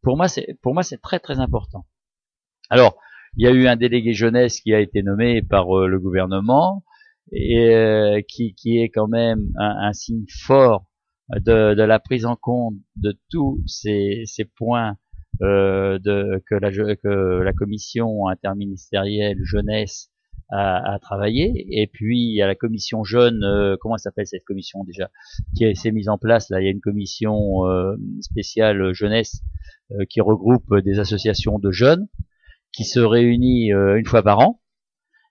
[0.00, 1.84] Pour moi, c'est pour moi c'est très très important.
[2.72, 2.96] Alors,
[3.36, 6.82] il y a eu un délégué jeunesse qui a été nommé par euh, le gouvernement
[7.30, 10.86] et euh, qui, est quand même un, signe fort
[11.28, 14.24] de, la prise en compte de tous ces,
[14.56, 14.96] points
[15.42, 20.10] euh, de, que, la, que la commission interministérielle jeunesse
[20.48, 21.66] a, a travaillé.
[21.78, 25.10] Et puis il y a la commission jeune, comment s'appelle cette commission déjà,
[25.58, 26.48] qui s'est mise en place.
[26.48, 27.64] Là, il y a une commission
[28.22, 29.42] spéciale jeunesse
[30.08, 32.08] qui regroupe des associations de jeunes
[32.72, 34.60] qui se réunit euh, une fois par an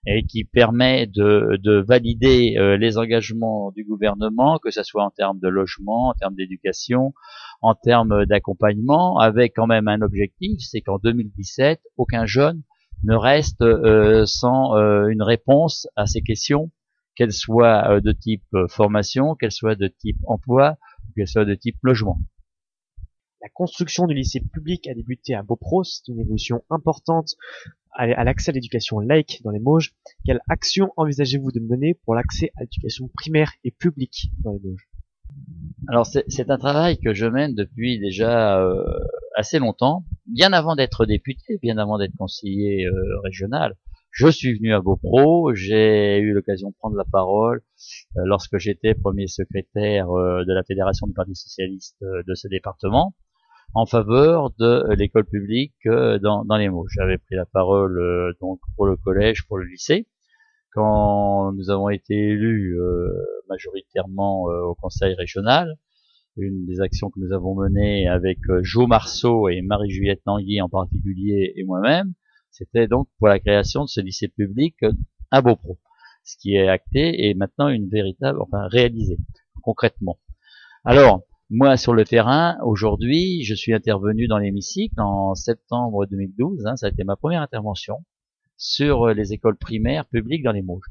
[0.04, 5.10] et qui permet de, de valider euh, les engagements du gouvernement, que ce soit en
[5.10, 7.14] termes de logement, en termes d'éducation,
[7.60, 12.62] en termes d'accompagnement, avec quand même un objectif, c'est qu'en 2017, aucun jeune
[13.04, 14.74] ne reste euh, sans
[15.08, 16.72] une réponse à ces questions,
[17.14, 20.78] qu'elles soient de type formation, qu'elles soient de type emploi,
[21.14, 22.18] qu'elles soient de type logement.
[23.42, 27.34] La construction du lycée public a débuté à Beaupro, c'est une évolution importante
[27.92, 29.92] à l'accès à l'éducation laïque dans les Mauges.
[30.24, 34.88] Quelle action envisagez-vous de mener pour l'accès à l'éducation primaire et publique dans les Mauges?
[35.88, 38.84] Alors c'est c'est un travail que je mène depuis déjà euh,
[39.34, 43.76] assez longtemps, bien avant d'être député, bien avant d'être conseiller euh, régional.
[44.12, 47.62] Je suis venu à Beaupro, j'ai eu l'occasion de prendre la parole
[48.18, 52.46] euh, lorsque j'étais premier secrétaire euh, de la fédération du Parti socialiste euh, de ce
[52.46, 53.14] département
[53.74, 56.86] en faveur de l'école publique euh, dans, dans les mots.
[56.88, 60.08] J'avais pris la parole euh, donc pour le collège, pour le lycée,
[60.72, 63.12] quand nous avons été élus euh,
[63.48, 65.76] majoritairement euh, au conseil régional.
[66.38, 70.68] Une des actions que nous avons menées avec euh, Jo Marceau et Marie-Juliette Tanguy en
[70.68, 72.14] particulier et moi-même,
[72.50, 74.92] c'était donc pour la création de ce lycée public euh,
[75.30, 75.78] à Beaupro,
[76.24, 79.18] ce qui est acté et maintenant une véritable, enfin réalisé
[79.62, 80.18] concrètement.
[80.84, 81.22] Alors,
[81.54, 86.64] moi, sur le terrain, aujourd'hui, je suis intervenu dans l'hémicycle en septembre 2012.
[86.64, 87.98] hein, ça a été ma première intervention
[88.56, 90.88] sur euh, les écoles primaires publiques dans les Mauges.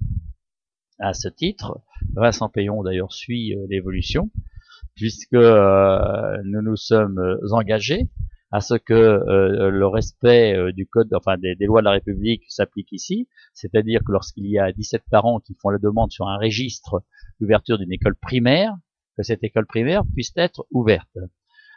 [0.99, 1.81] À ce titre,
[2.13, 4.29] Vincent Payon d'ailleurs suit euh, l'évolution,
[4.93, 8.07] puisque euh, nous nous sommes euh, engagés
[8.51, 12.91] à ce que le respect du code, enfin des, des lois de la République s'applique
[12.91, 17.01] ici, c'est-à-dire que lorsqu'il y a 17 parents qui font la demande sur un registre
[17.39, 18.75] d'ouverture d'une école primaire,
[19.23, 21.17] cette école primaire puisse être ouverte.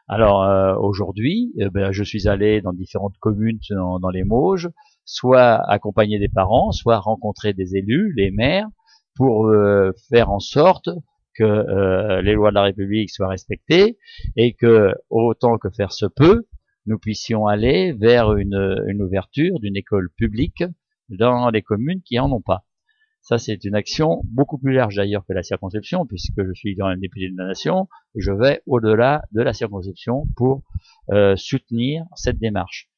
[0.06, 4.68] Alors euh, aujourd'hui, eh ben, je suis allé dans différentes communes dans, dans les Mauges,
[5.04, 8.68] soit accompagner des parents, soit rencontrer des élus, les maires,
[9.16, 10.90] pour euh, faire en sorte
[11.34, 13.98] que euh, les lois de la République soient respectées
[14.36, 16.46] et que, autant que faire se peut,
[16.86, 20.64] nous puissions aller vers une, une ouverture d'une école publique
[21.08, 22.64] dans les communes qui en ont pas.
[23.24, 26.88] Ça, c'est une action beaucoup plus large d'ailleurs que la circonscription, puisque je suis quand
[26.88, 30.62] même député de la nation, et je vais au-delà de la circonscription pour
[31.10, 32.90] euh, soutenir cette démarche.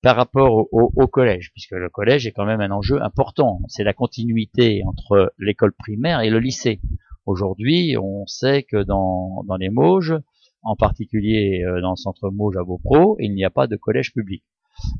[0.00, 3.92] Par rapport au, collège, puisque le collège est quand même un enjeu important, c'est la
[3.92, 6.80] continuité entre l'école primaire et le lycée.
[7.26, 10.14] Aujourd'hui, on sait que dans, dans les Mauges,
[10.62, 14.14] en particulier euh, dans le centre Mauges à Beaupro, il n'y a pas de collège
[14.14, 14.44] public.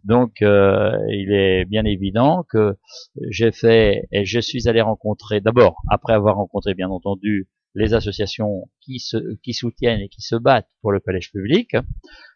[0.04, 2.76] Donc, euh, il est bien évident que
[3.30, 8.68] j'ai fait et je suis allé rencontrer d'abord, après avoir rencontré bien entendu les associations
[8.80, 9.00] qui
[9.52, 11.74] soutiennent et qui se battent pour le collège public,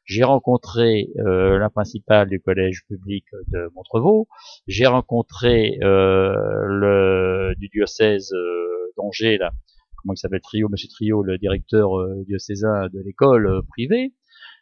[0.09, 4.27] j'ai rencontré euh, la principale du collège public de Montrevaux,
[4.67, 6.33] j'ai rencontré euh,
[6.65, 9.39] le du diocèse euh, d'Angers
[9.97, 10.41] comment il s'appelle?
[10.41, 11.91] Trio, Monsieur Trio, le directeur
[12.25, 14.15] diocésain de l'école privée.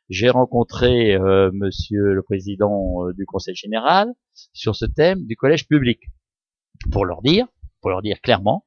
[0.08, 4.12] J'ai rencontré euh, Monsieur le président euh, du Conseil général
[4.52, 6.00] sur ce thème du collège public
[6.92, 7.46] pour leur dire,
[7.80, 8.64] pour leur dire clairement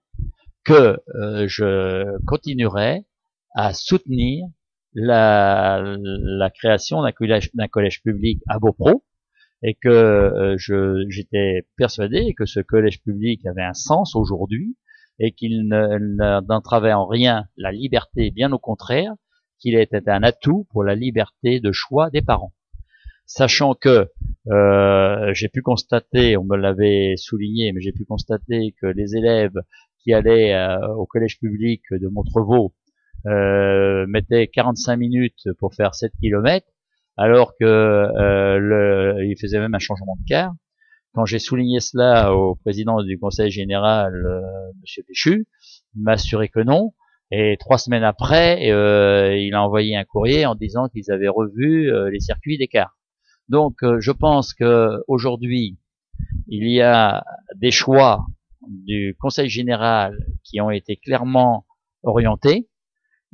[0.66, 3.06] que euh, je continuerai
[3.56, 4.46] à soutenir
[4.94, 9.06] la, la création d'un collège, d'un collège public à Beaupro
[9.64, 14.76] et que euh, je, j'étais persuadé que ce collège public avait un sens aujourd'hui
[15.20, 19.14] et qu'il ne- ne- n'entravait en rien la liberté, bien au contraire,
[19.60, 22.54] qu'il était un atout pour la liberté de choix des parents.
[23.26, 24.10] Sachant que
[24.50, 29.54] euh, j'ai pu constater, on me l'avait souligné, mais j'ai pu constater que les élèves
[30.04, 32.74] qui allaient euh, au collège public de Montrevaux
[33.28, 36.72] euh, mettaient 45 minutes pour faire 7 kilomètres,
[37.18, 40.54] alors que euh, le, il faisait même un changement de quart.
[41.14, 44.14] Quand j'ai souligné cela au président du conseil général,
[44.82, 45.48] Monsieur Péchu,
[45.96, 46.94] il m'a assuré que non.
[47.32, 51.92] Et trois semaines après, euh, il a envoyé un courrier en disant qu'ils avaient revu
[51.92, 52.98] euh, les circuits d'écart.
[53.50, 55.78] Donc, euh, je pense que aujourd'hui,
[56.48, 57.24] il y a
[57.56, 58.26] des choix
[58.68, 61.66] du Conseil général qui ont été clairement
[62.02, 62.68] orientés.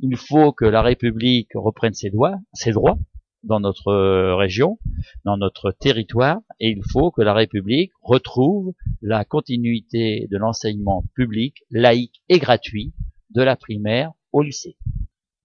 [0.00, 2.98] Il faut que la République reprenne ses, doigts, ses droits
[3.44, 4.78] dans notre région,
[5.24, 11.62] dans notre territoire, et il faut que la République retrouve la continuité de l'enseignement public,
[11.70, 12.92] laïque et gratuit
[13.30, 14.76] de la primaire au lycée.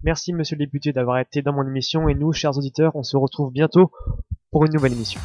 [0.03, 3.17] Merci monsieur le député d'avoir été dans mon émission et nous, chers auditeurs, on se
[3.17, 3.91] retrouve bientôt
[4.51, 5.21] pour une nouvelle émission.